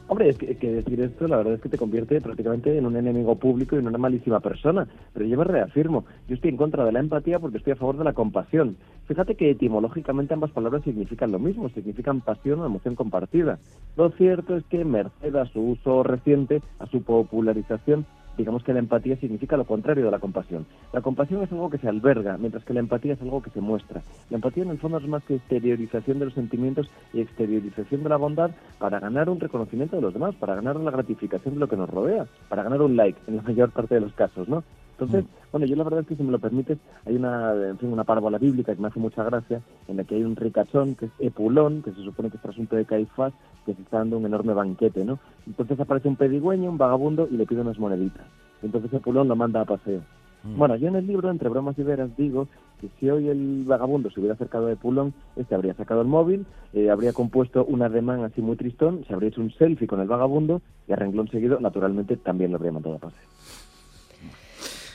Hombre, 0.10 0.30
es 0.30 0.38
que, 0.38 0.56
que 0.56 0.72
decir 0.72 1.02
esto, 1.02 1.28
la 1.28 1.38
verdad 1.38 1.56
es 1.56 1.62
que 1.62 1.68
te 1.68 1.78
convierte 1.78 2.22
prácticamente 2.22 2.78
en 2.78 2.86
un 2.86 2.96
enemigo 2.96 3.36
público 3.36 3.76
y 3.76 3.80
en 3.80 3.88
una 3.88 3.98
malísima 3.98 4.40
persona. 4.40 4.88
Pero 5.14 5.26
yo 5.26 5.38
me 5.38 5.44
reafirmo, 5.44 6.06
yo 6.30 6.36
estoy 6.36 6.52
en 6.52 6.58
contra 6.58 6.86
de 6.86 6.94
la 6.94 7.00
empatía 7.00 7.40
porque 7.40 7.58
estoy 7.58 7.74
a 7.74 7.78
favor 7.78 7.98
de 7.98 8.06
la 8.06 8.14
compasión. 8.14 8.78
Fíjate 9.08 9.36
que 9.36 9.52
etimológicamente 9.52 10.34
ambas 10.34 10.52
palabras 10.52 10.84
significan 10.84 11.34
lo 11.34 11.40
mismo, 11.40 11.68
significan 11.70 12.22
pasión 12.22 12.62
o 12.62 12.66
emoción 12.66 12.96
compartida. 12.96 13.60
Lo 13.98 14.10
cierto 14.12 14.56
es 14.56 14.64
que, 14.66 14.86
merced 14.86 15.36
a 15.36 15.46
su 15.46 15.60
uso 15.60 16.04
reciente, 16.04 16.62
a 16.80 16.88
su 16.88 17.02
popularización, 17.04 18.06
digamos 18.38 18.64
que 18.64 18.74
la 18.74 18.80
empatía 18.80 19.18
significa 19.18 19.58
lo 19.58 19.66
contrario 19.66 20.06
de 20.06 20.12
la 20.12 20.20
compasión. 20.20 20.66
La 20.94 21.02
compasión 21.02 21.44
es 21.44 21.52
algo 21.52 21.70
que 21.70 21.78
se 21.78 21.90
alberga, 21.90 22.38
mientras 22.38 22.64
que 22.64 22.74
la 22.74 22.80
empatía 22.80 23.14
es 23.14 23.22
algo 23.22 23.42
que 23.42 23.50
se 23.50 23.62
muestra. 23.62 24.02
La 24.30 24.36
empatía 24.36 24.64
en 24.64 24.70
el 24.70 24.78
fondo 24.78 24.98
es 25.00 25.08
más 25.08 25.24
que 25.24 25.36
exteriorización 25.36 26.20
de 26.20 26.26
los 26.26 26.34
sentimientos 26.34 26.90
y 27.14 27.22
exteriorización 27.22 28.04
de 28.04 28.10
la 28.10 28.18
bondad 28.18 28.52
para 28.80 29.00
ganar 29.00 29.30
un 29.30 29.40
reconocimiento 29.40 29.96
de 29.96 30.02
los 30.02 30.14
demás, 30.14 30.36
para 30.36 30.56
ganar 30.56 30.76
la 30.76 30.92
gratificación 30.92 31.56
de 31.56 31.60
lo 31.60 31.68
que 31.68 31.78
nos 31.78 31.90
rodea, 31.90 32.28
para 32.50 32.64
ganar 32.64 32.82
un 32.82 32.96
like 32.96 33.20
en 33.28 33.38
la 33.38 33.42
mayor 33.42 33.72
parte 33.72 33.96
de 33.96 34.02
los 34.02 34.14
casos, 34.14 34.48
¿no? 34.48 34.64
Entonces, 35.00 35.26
bueno, 35.52 35.68
yo 35.68 35.76
la 35.76 35.84
verdad 35.84 36.00
es 36.02 36.08
que 36.08 36.16
si 36.16 36.24
me 36.24 36.32
lo 36.32 36.40
permites, 36.40 36.80
hay 37.06 37.16
una, 37.16 37.54
en 37.54 37.78
fin, 37.78 37.94
una 37.94 38.04
parábola 38.04 38.40
bíblica 38.40 38.74
que 38.74 38.82
me 38.82 38.88
hace 38.88 39.00
mucha 39.00 39.24
gracia, 39.24 39.62
en 39.88 39.98
la 39.98 40.04
que 40.04 40.16
hay 40.16 40.24
un 40.24 40.36
ricachón 40.36 40.96
que 40.96 41.06
es 41.06 41.12
Epulón, 41.20 41.84
que 41.84 41.92
se 41.92 42.04
supone 42.04 42.32
que 42.32 42.38
es 42.38 42.42
trasunto 42.42 42.76
de 42.76 42.86
Caifás, 42.86 43.32
que 43.64 43.76
se 43.76 43.82
está 43.84 44.00
dando 44.00 44.18
un 44.18 44.26
enorme 44.26 44.54
banquete, 44.54 45.06
¿no? 45.06 45.20
Entonces 45.46 45.80
aparece 45.80 46.08
un 46.08 46.16
pedigüeño, 46.16 46.72
un 46.72 46.80
vagabundo, 46.80 47.28
y 47.30 47.38
le 47.38 47.46
pide 47.46 47.62
unas 47.62 47.78
moneditas. 47.78 48.26
Entonces 48.64 48.92
Epulón 48.92 49.28
lo 49.28 49.36
manda 49.36 49.62
a 49.62 49.66
paseo. 49.66 50.02
Bueno, 50.44 50.76
yo 50.78 50.88
en 50.88 50.96
el 50.96 51.06
libro, 51.06 51.30
entre 51.30 51.50
bromas 51.50 51.78
y 51.78 51.84
veras, 51.84 52.16
digo 52.16 52.48
que 52.80 52.90
si 53.00 53.10
hoy 53.10 53.28
el 53.28 53.66
vagabundo 53.66 54.10
se 54.10 54.20
hubiera 54.20 54.36
acercado 54.36 54.68
a 54.68 54.72
Epulón, 54.72 55.14
este 55.36 55.54
habría 55.54 55.74
sacado 55.74 56.02
el 56.02 56.08
móvil, 56.08 56.46
eh, 56.74 56.90
habría 56.90 57.12
compuesto 57.12 57.66
un 57.66 57.82
ademán 57.82 58.24
así 58.24 58.42
muy 58.42 58.56
tristón, 58.56 59.04
se 59.06 59.14
habría 59.14 59.30
hecho 59.30 59.42
un 59.42 59.52
selfie 59.52 59.88
con 59.88 60.00
el 60.00 60.08
vagabundo 60.08 60.62
y 60.88 60.94
a 60.94 60.96
renglón 60.96 61.28
seguido, 61.28 61.60
naturalmente, 61.60 62.18
también 62.18 62.52
lo 62.52 62.58
habría 62.58 62.72
mandado 62.72 62.96
a 62.96 63.00
paseo. 63.00 63.67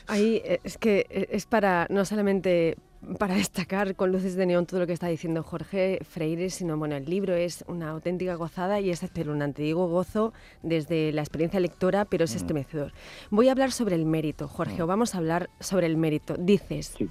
Ahí 0.07 0.43
eh, 0.45 0.61
es 0.65 0.79
que 0.79 1.07
eh, 1.11 1.29
es 1.31 1.47
para 1.47 1.87
no 1.91 2.05
solamente 2.05 2.77
para 3.19 3.35
destacar 3.43 3.97
con 3.97 4.13
luces 4.13 4.37
de 4.37 4.47
neón 4.47 4.67
todo 4.67 4.81
lo 4.81 4.87
que 4.87 4.93
está 4.93 5.09
diciendo 5.09 5.43
Jorge 5.43 5.99
Freire, 6.09 6.51
sino 6.51 6.77
bueno, 6.77 6.97
el 6.97 7.05
libro 7.05 7.35
es 7.35 7.65
una 7.67 7.91
auténtica 7.91 8.35
gozada 8.37 8.81
y 8.81 8.91
es 8.91 9.03
espeluznante. 9.03 9.63
Digo 9.63 9.89
gozo 9.89 10.33
desde 10.63 11.13
la 11.13 11.23
experiencia 11.23 11.61
lectora, 11.61 12.05
pero 12.05 12.25
es 12.25 12.35
estremecedor. 12.35 12.93
Voy 13.31 13.49
a 13.49 13.53
hablar 13.53 13.73
sobre 13.73 13.97
el 13.97 14.05
mérito, 14.05 14.49
Jorge, 14.49 14.83
o 14.83 14.87
vamos 14.87 15.15
a 15.15 15.19
hablar 15.19 15.51
sobre 15.61 15.87
el 15.87 15.97
mérito. 15.97 16.37
Dices, 16.39 16.95
Sí. 16.97 17.09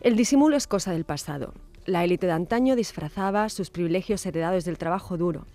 el 0.00 0.16
disimulo 0.16 0.56
es 0.56 0.66
cosa 0.66 0.92
del 0.92 1.04
pasado. 1.04 1.54
La 1.86 2.04
élite 2.04 2.26
de 2.26 2.32
antaño 2.32 2.76
disfrazaba 2.76 3.48
sus 3.48 3.70
privilegios 3.70 4.26
heredados 4.26 4.64
del 4.64 4.76
trabajo 4.76 5.16
duro. 5.16 5.46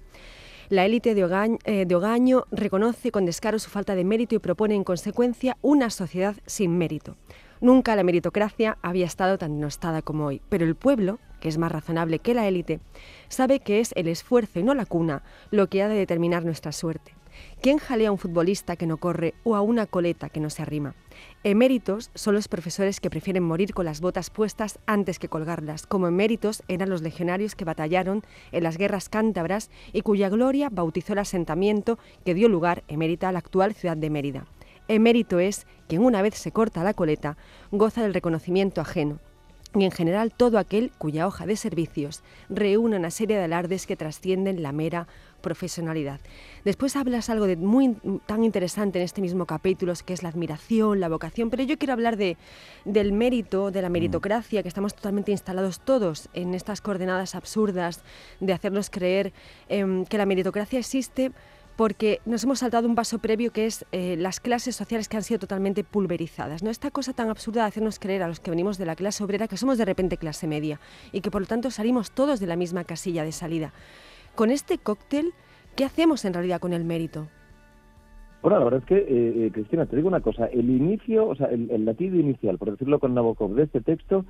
La 0.74 0.88
élite 0.88 1.14
de 1.14 1.24
Ogaño, 1.24 1.60
eh, 1.66 1.86
de 1.86 1.94
Ogaño 1.94 2.46
reconoce 2.50 3.12
con 3.12 3.28
descaro 3.28 3.60
su 3.60 3.70
falta 3.70 3.94
de 3.94 4.04
mérito 4.04 4.34
y 4.34 4.40
propone 4.40 4.74
en 4.74 4.84
consecuencia 4.84 5.56
una 5.62 5.92
sociedad 5.92 6.36
sin 6.48 6.80
mérito. 6.80 7.16
Nunca 7.62 7.96
la 7.96 8.02
meritocracia 8.02 8.80
había 8.82 9.06
estado 9.06 9.38
tan 9.38 9.54
denostada 9.54 10.02
como 10.02 10.26
hoy, 10.26 10.42
pero 10.50 10.66
el 10.66 10.74
pueblo, 10.74 11.20
que 11.40 11.48
es 11.48 11.60
más 11.60 11.72
razonable 11.72 12.18
que 12.18 12.34
la 12.34 12.48
élite, 12.48 12.80
sabe 13.28 13.60
que 13.60 13.82
es 13.82 13.92
el 13.96 14.08
esfuerzo 14.08 14.62
y 14.62 14.64
no 14.64 14.74
la 14.74 14.88
cuna 14.88 15.22
lo 15.52 15.68
que 15.68 15.84
ha 15.84 15.88
de 15.88 15.94
determinar 15.94 16.44
nuestra 16.44 16.72
suerte. 16.72 17.14
¿Quién 17.62 17.78
jalea 17.78 18.10
a 18.10 18.12
un 18.12 18.18
futbolista 18.18 18.76
que 18.76 18.86
no 18.86 18.98
corre 18.98 19.34
o 19.44 19.56
a 19.56 19.62
una 19.62 19.86
coleta 19.86 20.30
que 20.30 20.40
no 20.40 20.50
se 20.50 20.62
arrima? 20.62 20.96
Eméritos 21.44 22.10
son 22.16 22.36
los 22.36 22.48
profesores 22.48 23.00
que 23.00 23.10
prefieren 23.10 23.44
morir 23.44 23.74
con 23.74 23.86
las 23.86 24.02
botas 24.02 24.30
puestas 24.30 24.80
antes 24.86 25.20
que 25.20 25.30
colgarlas, 25.30 25.86
como 25.86 26.08
eméritos 26.08 26.64
eran 26.68 26.90
los 26.90 27.02
legionarios 27.02 27.56
que 27.56 27.66
batallaron 27.66 28.24
en 28.52 28.64
las 28.64 28.78
guerras 28.78 29.10
cántabras 29.10 29.70
y 29.92 30.02
cuya 30.02 30.30
gloria 30.30 30.70
bautizó 30.72 31.14
el 31.14 31.20
asentamiento 31.20 32.00
que 32.26 32.34
dio 32.34 32.50
lugar 32.50 32.84
emérita 32.88 33.30
a 33.30 33.32
la 33.32 33.40
actual 33.40 33.74
ciudad 33.74 33.98
de 33.98 34.10
Mérida. 34.10 34.46
Emérito 34.88 35.40
es 35.40 35.66
quien 35.88 36.04
una 36.04 36.22
vez 36.22 36.36
se 36.36 36.52
corta 36.52 36.84
la 36.84 36.94
coleta 36.94 37.38
goza 37.72 38.02
del 38.02 38.14
reconocimiento 38.14 38.82
ajeno, 38.82 39.20
y 39.76 39.86
en 39.86 39.92
general 39.92 40.34
todo 40.34 40.58
aquel 40.60 40.92
cuya 40.98 41.28
hoja 41.28 41.46
de 41.46 41.56
servicios 41.56 42.24
reúne 42.50 42.98
una 42.98 43.12
serie 43.12 43.38
de 43.38 43.44
alardes 43.44 43.88
que 43.88 43.96
trascienden 43.96 44.62
la 44.62 44.72
mera 44.72 45.08
profesionalidad. 45.44 46.20
Después 46.66 46.96
hablas 46.96 47.30
algo 47.30 47.46
de 47.46 47.56
muy 47.56 47.96
tan 48.26 48.44
interesante 48.44 48.98
en 48.98 49.06
este 49.06 49.22
mismo 49.22 49.46
capítulo, 49.46 49.94
que 50.04 50.14
es 50.14 50.24
la 50.24 50.30
admiración, 50.30 51.00
la 51.00 51.10
vocación, 51.10 51.52
pero 51.52 51.62
yo 51.62 51.78
quiero 51.78 51.94
hablar 51.94 52.18
de, 52.18 52.38
del 52.86 53.12
mérito, 53.12 53.70
de 53.70 53.84
la 53.84 53.90
meritocracia, 53.90 54.64
que 54.64 54.70
estamos 54.70 54.96
totalmente 54.96 55.32
instalados 55.32 55.80
todos 55.80 56.30
en 56.34 56.56
estas 56.56 56.82
coordenadas 56.82 57.36
absurdas 57.36 58.02
de 58.40 58.54
hacernos 58.54 58.90
creer 58.90 59.34
em, 59.70 60.06
que 60.06 60.18
la 60.18 60.26
meritocracia 60.26 60.80
existe 60.80 61.32
porque 61.76 62.22
nos 62.26 62.44
hemos 62.44 62.60
saltado 62.60 62.88
un 62.88 62.96
paso 62.96 63.20
previo 63.20 63.52
que 63.52 63.66
es 63.66 63.86
eh, 63.92 64.16
las 64.18 64.40
clases 64.40 64.76
sociales 64.76 65.10
que 65.10 65.18
han 65.18 65.24
sido 65.24 65.40
totalmente 65.40 65.84
pulverizadas. 65.84 66.62
¿no? 66.64 66.70
Esta 66.70 66.92
cosa 66.92 67.14
tan 67.14 67.30
absurda 67.30 67.64
de 67.64 67.68
hacernos 67.68 68.00
creer 68.00 68.24
a 68.24 68.28
los 68.28 68.40
que 68.40 68.52
venimos 68.52 68.78
de 68.78 68.86
la 68.86 68.96
clase 68.96 69.24
obrera 69.24 69.48
que 69.48 69.58
somos 69.58 69.78
de 69.78 69.86
repente 69.86 70.18
clase 70.18 70.48
media 70.48 70.80
y 71.12 71.22
que 71.22 71.32
por 71.32 71.42
lo 71.42 71.48
tanto 71.48 71.72
salimos 71.72 72.12
todos 72.12 72.40
de 72.40 72.48
la 72.48 72.56
misma 72.56 72.84
casilla 72.84 73.24
de 73.24 73.32
salida. 73.32 73.74
Con 74.36 74.50
este 74.50 74.78
cóctel, 74.78 75.34
¿qué 75.76 75.86
hacemos 75.86 76.26
en 76.26 76.34
realidad 76.34 76.60
con 76.60 76.74
el 76.74 76.84
mérito? 76.84 77.28
Bueno, 78.42 78.60
la 78.60 78.66
verdad 78.66 78.80
es 78.82 78.86
que, 78.86 78.98
eh, 78.98 79.46
eh, 79.46 79.52
Cristina, 79.54 79.86
te 79.86 79.96
digo 79.96 80.08
una 80.10 80.20
cosa. 80.20 80.48
El 80.48 80.70
inicio, 80.70 81.28
o 81.30 81.36
sea, 81.36 81.48
el, 81.48 81.70
el 81.72 81.86
latido 81.86 82.18
inicial, 82.18 82.58
por 82.58 82.72
decirlo 82.72 83.00
con 83.00 83.14
Nabokov, 83.14 83.54
de 83.56 83.64
este 83.64 83.80
texto 83.82 84.26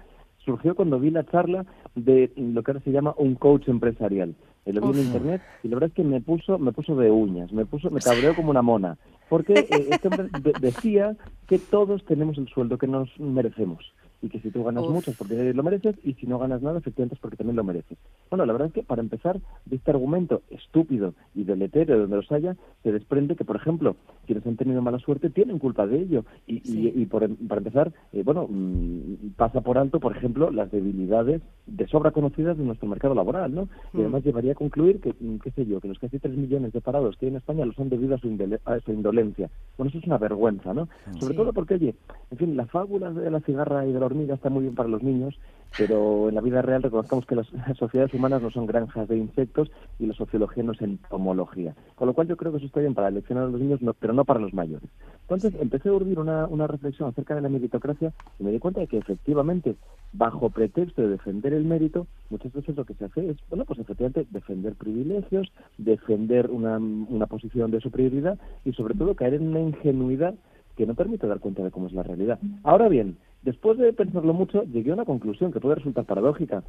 surgió 0.45 0.75
cuando 0.75 0.99
vi 0.99 1.09
la 1.09 1.23
charla 1.25 1.65
de 1.95 2.31
lo 2.35 2.61
que 2.63 2.71
ahora 2.71 2.83
se 2.83 2.91
llama 2.91 3.15
un 3.17 3.35
coach 3.35 3.69
empresarial. 3.69 4.35
Eh, 4.65 4.73
Lo 4.73 4.81
vi 4.91 4.99
en 4.99 5.05
internet 5.07 5.41
y 5.63 5.67
la 5.69 5.75
verdad 5.75 5.89
es 5.89 5.95
que 5.95 6.03
me 6.03 6.21
puso, 6.21 6.59
me 6.59 6.73
puso 6.73 6.95
de 6.95 7.09
uñas, 7.09 7.51
me 7.53 7.65
puso, 7.65 7.89
me 7.89 8.01
cabreó 8.01 8.35
como 8.35 8.49
una 8.51 8.61
mona, 8.61 8.97
porque 9.29 9.53
eh, 9.53 9.87
este 9.89 10.09
hombre 10.09 10.27
de- 10.41 10.53
decía 10.59 11.15
que 11.47 11.57
todos 11.59 12.03
tenemos 12.05 12.37
el 12.37 12.47
sueldo 12.49 12.77
que 12.77 12.87
nos 12.87 13.09
merecemos 13.19 13.93
y 14.23 14.29
que 14.29 14.39
si 14.39 14.49
tú 14.51 14.63
ganas 14.63 14.85
Uf. 14.85 14.89
mucho 14.91 15.11
es 15.11 15.17
porque 15.17 15.53
lo 15.53 15.63
mereces 15.63 15.95
y 16.03 16.13
si 16.13 16.25
no 16.25 16.39
ganas 16.39 16.61
nada 16.61 16.79
efectivamente 16.79 17.15
es 17.15 17.21
porque 17.21 17.35
también 17.37 17.57
lo 17.57 17.63
mereces. 17.63 17.97
Bueno, 18.31 18.45
la 18.45 18.53
verdad 18.53 18.69
es 18.69 18.73
que 18.73 18.81
para 18.83 19.01
empezar 19.01 19.39
de 19.65 19.75
este 19.75 19.91
argumento 19.91 20.41
estúpido 20.49 21.13
y 21.35 21.43
deletéreo 21.43 21.99
donde 21.99 22.15
los 22.15 22.31
haya, 22.31 22.55
se 22.83 22.91
desprende 22.91 23.35
que, 23.35 23.43
por 23.45 23.57
ejemplo, 23.57 23.97
quienes 24.25 24.45
han 24.47 24.55
tenido 24.55 24.81
mala 24.81 24.97
suerte 24.99 25.29
tienen 25.29 25.59
culpa 25.59 25.85
de 25.85 25.99
ello 25.99 26.25
y, 26.47 26.55
y- 26.55 26.59
Sí. 26.61 26.93
y 26.95 27.05
por, 27.05 27.23
em, 27.23 27.35
para 27.47 27.59
empezar, 27.59 27.91
eh, 28.13 28.23
bueno, 28.23 28.47
mm, 28.49 29.33
pasa 29.35 29.59
por 29.61 29.77
alto, 29.77 29.99
por 29.99 30.15
ejemplo, 30.15 30.49
las 30.51 30.71
debilidades 30.71 31.41
de 31.65 31.87
sobra 31.87 32.11
conocidas 32.11 32.57
de 32.57 32.63
nuestro 32.63 32.87
mercado 32.87 33.13
laboral, 33.13 33.53
¿no? 33.53 33.67
Y 33.93 33.97
Mm. 33.97 34.01
además 34.01 34.23
llevaría 34.23 34.53
a 34.53 34.55
concluir 34.55 35.01
que, 35.01 35.13
mm, 35.19 35.37
qué 35.43 35.51
sé 35.51 35.65
yo, 35.65 35.81
que 35.81 35.89
los 35.89 35.99
casi 35.99 36.17
3 36.19 36.35
millones 36.37 36.71
de 36.71 36.79
parados 36.81 37.17
que 37.17 37.25
hay 37.25 37.31
en 37.31 37.37
España 37.37 37.65
lo 37.65 37.73
son 37.73 37.89
debido 37.89 38.15
a 38.15 38.17
su, 38.19 38.27
a 38.65 38.79
su 38.79 38.91
indolencia. 38.93 39.49
Bueno, 39.77 39.89
eso 39.89 39.97
es 39.99 40.05
una 40.05 40.17
vergüenza, 40.17 40.73
¿no? 40.73 40.87
Sobre 41.19 41.33
Sí. 41.33 41.37
todo 41.37 41.51
porque, 41.53 41.73
oye, 41.75 41.95
en 42.31 42.37
fin, 42.37 42.55
la 42.55 42.65
fábula 42.67 43.11
de 43.11 43.29
la 43.29 43.41
cigarra 43.41 43.85
y 43.85 43.91
de 43.91 43.99
la 43.99 44.05
hormiga 44.13 44.35
está 44.35 44.49
muy 44.49 44.63
bien 44.63 44.75
para 44.75 44.89
los 44.89 45.03
niños, 45.03 45.35
pero 45.75 46.29
en 46.29 46.35
la 46.35 46.41
vida 46.41 46.61
real 46.61 46.83
reconozcamos 46.83 47.25
que 47.25 47.35
las, 47.35 47.51
las 47.53 47.77
sociedades 47.77 48.13
humanas 48.13 48.41
no 48.41 48.51
son 48.51 48.65
granjas 48.67 49.07
de 49.07 49.17
insectos 49.17 49.71
y 49.99 50.05
la 50.05 50.13
sociología 50.13 50.63
no 50.63 50.73
es 50.73 50.81
entomología. 50.81 51.75
Con 51.95 52.07
lo 52.07 52.13
cual 52.13 52.27
yo 52.27 52.37
creo 52.37 52.51
que 52.51 52.57
eso 52.59 52.67
está 52.67 52.79
bien 52.79 52.93
para 52.93 53.09
leccionar 53.11 53.45
a 53.45 53.47
los 53.47 53.59
niños, 53.59 53.81
no- 53.81 53.93
pero 53.93 54.13
no 54.13 54.23
para 54.25 54.39
los 54.39 54.53
mayores. 54.53 54.87
Entonces 55.21 55.53
empecé 55.59 55.89
a 55.89 55.93
urdir 55.93 56.19
una, 56.19 56.45
una 56.47 56.67
reflexión 56.67 57.09
acerca 57.09 57.33
de 57.35 57.41
la 57.41 57.49
meritocracia 57.49 58.13
y 58.39 58.43
me 58.43 58.51
di 58.51 58.59
cuenta 58.59 58.81
de 58.81 58.87
que 58.87 58.97
efectivamente, 58.97 59.75
bajo 60.11 60.49
pretexto 60.49 61.01
de 61.01 61.09
defender 61.09 61.53
el 61.53 61.65
mérito, 61.65 62.07
muchas 62.29 62.53
veces 62.53 62.75
lo 62.75 62.85
que 62.85 62.93
se 62.93 63.05
hace 63.05 63.29
es, 63.31 63.37
bueno, 63.49 63.65
pues 63.65 63.79
efectivamente 63.79 64.27
defender 64.29 64.75
privilegios, 64.75 65.51
defender 65.77 66.51
una, 66.51 66.77
una 66.77 67.25
posición 67.27 67.71
de 67.71 67.79
superioridad 67.81 68.37
y 68.63 68.73
sobre 68.73 68.93
todo 68.95 69.15
caer 69.15 69.35
en 69.35 69.47
una 69.47 69.61
ingenuidad 69.61 70.35
que 70.75 70.85
no 70.87 70.95
permite 70.95 71.27
dar 71.27 71.39
cuenta 71.39 71.63
de 71.63 71.71
cómo 71.71 71.87
es 71.87 71.93
la 71.93 72.03
realidad. 72.03 72.39
Ahora 72.63 72.89
bien, 72.89 73.17
después 73.43 73.77
de 73.77 73.93
pensarlo 73.93 74.33
mucho, 74.33 74.63
llegué 74.63 74.91
a 74.91 74.95
una 74.95 75.05
conclusión 75.05 75.51
que 75.51 75.59
puede 75.59 75.75
resultar 75.75 76.05
paradójica. 76.05 76.63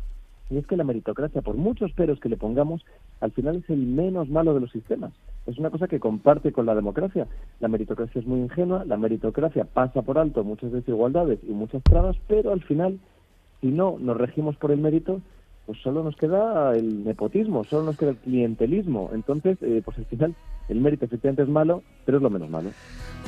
Y 0.50 0.58
es 0.58 0.66
que 0.66 0.76
la 0.76 0.84
meritocracia, 0.84 1.40
por 1.40 1.56
muchos 1.56 1.92
peros 1.92 2.20
que 2.20 2.28
le 2.28 2.36
pongamos, 2.36 2.84
al 3.20 3.32
final 3.32 3.56
es 3.56 3.70
el 3.70 3.86
menos 3.86 4.28
malo 4.28 4.52
de 4.52 4.60
los 4.60 4.70
sistemas. 4.70 5.12
Es 5.46 5.58
una 5.58 5.70
cosa 5.70 5.88
que 5.88 6.00
comparte 6.00 6.52
con 6.52 6.66
la 6.66 6.74
democracia. 6.74 7.26
La 7.60 7.68
meritocracia 7.68 8.20
es 8.20 8.26
muy 8.26 8.40
ingenua, 8.40 8.84
la 8.84 8.96
meritocracia 8.96 9.64
pasa 9.64 10.02
por 10.02 10.18
alto 10.18 10.44
muchas 10.44 10.72
desigualdades 10.72 11.38
y 11.48 11.52
muchas 11.52 11.82
trabas, 11.82 12.16
pero 12.28 12.52
al 12.52 12.62
final, 12.62 12.98
si 13.60 13.68
no 13.68 13.96
nos 13.98 14.18
regimos 14.18 14.56
por 14.56 14.70
el 14.70 14.80
mérito, 14.80 15.22
pues 15.66 15.78
solo 15.82 16.02
nos 16.02 16.16
queda 16.16 16.72
el 16.76 17.04
nepotismo, 17.04 17.64
solo 17.64 17.84
nos 17.84 17.96
queda 17.96 18.10
el 18.10 18.16
clientelismo. 18.18 19.10
Entonces, 19.14 19.56
eh, 19.62 19.80
pues 19.84 19.96
al 19.98 20.04
final 20.06 20.34
el 20.68 20.80
mérito 20.80 21.04
efectivamente 21.04 21.42
es 21.42 21.48
malo, 21.48 21.82
pero 22.04 22.18
es 22.18 22.22
lo 22.22 22.30
menos 22.30 22.50
malo. 22.50 22.70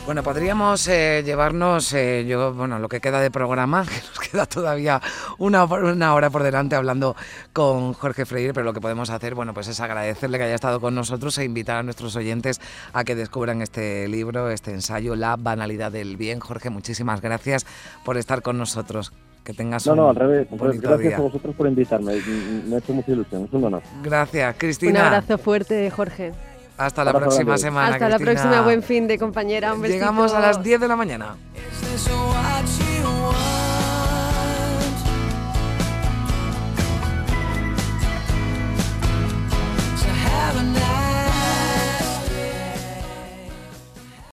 Bueno, 0.05 0.23
podríamos 0.23 0.87
eh, 0.89 1.23
llevarnos, 1.25 1.93
eh, 1.93 2.27
yo, 2.29 2.55
bueno, 2.55 2.79
lo 2.79 2.89
que 2.89 3.01
queda 3.01 3.21
de 3.21 3.31
programa, 3.31 3.85
que 3.87 3.97
nos 4.07 4.19
queda 4.21 4.47
todavía 4.47 5.01
una, 5.39 5.65
una 5.65 6.15
hora 6.15 6.31
por 6.31 6.43
delante 6.43 6.77
hablando 6.77 7.17
con 7.53 7.95
Jorge 7.95 8.27
Freire, 8.27 8.53
pero 8.53 8.65
lo 8.65 8.73
que 8.73 8.81
podemos 8.81 9.11
hacer, 9.11 9.35
bueno, 9.35 9.55
pues 9.55 9.69
es 9.69 9.81
agradecerle 9.81 10.39
que 10.39 10.45
haya 10.45 10.55
estado 10.55 10.81
con 10.81 10.95
nosotros 10.95 11.37
e 11.39 11.45
invitar 11.45 11.77
a 11.77 11.83
nuestros 11.83 12.15
oyentes 12.17 12.61
a 12.93 13.05
que 13.05 13.15
descubran 13.15 13.63
este 13.63 14.07
libro, 14.09 14.51
este 14.51 14.73
ensayo, 14.73 15.17
La 15.17 15.37
banalidad 15.37 15.91
del 15.91 16.17
bien. 16.17 16.41
Jorge, 16.41 16.71
muchísimas 16.71 17.21
gracias 17.21 17.67
por 18.05 18.17
estar 18.17 18.43
con 18.43 18.59
nosotros. 18.59 19.13
Que 19.47 19.55
tengas 19.55 19.87
No, 19.87 19.93
un, 19.93 19.99
no, 19.99 20.09
al 20.11 20.17
revés. 20.17 20.49
un 20.51 20.59
Pues 20.59 20.71
bonito 20.73 20.89
gracias 20.89 21.09
día. 21.11 21.17
a 21.17 21.21
vosotros 21.21 21.55
por 21.55 21.69
invitarme. 21.69 22.15
Me 22.67 22.75
ha 22.75 22.79
hecho 22.81 22.93
mucha 22.93 23.13
ilusión, 23.13 23.45
es 23.45 23.53
un 23.53 23.63
honor. 23.65 23.83
Gracias, 24.03 24.53
Un 24.55 24.59
Cristina. 24.59 25.07
abrazo 25.07 25.39
fuerte, 25.39 25.89
Jorge. 25.89 26.33
Hasta 26.77 27.05
la 27.05 27.13
próxima 27.13 27.45
grande. 27.45 27.63
semana. 27.63 27.93
Hasta 27.95 28.09
la 28.09 28.19
próxima, 28.19 28.61
buen 28.63 28.83
fin 28.83 29.07
de 29.07 29.19
compañera. 29.19 29.73
Un 29.73 29.83
Llegamos 29.85 30.35
a 30.35 30.41
las 30.41 30.63
10 30.65 30.81
de 30.81 30.89
la 30.89 30.97
mañana. 30.97 31.37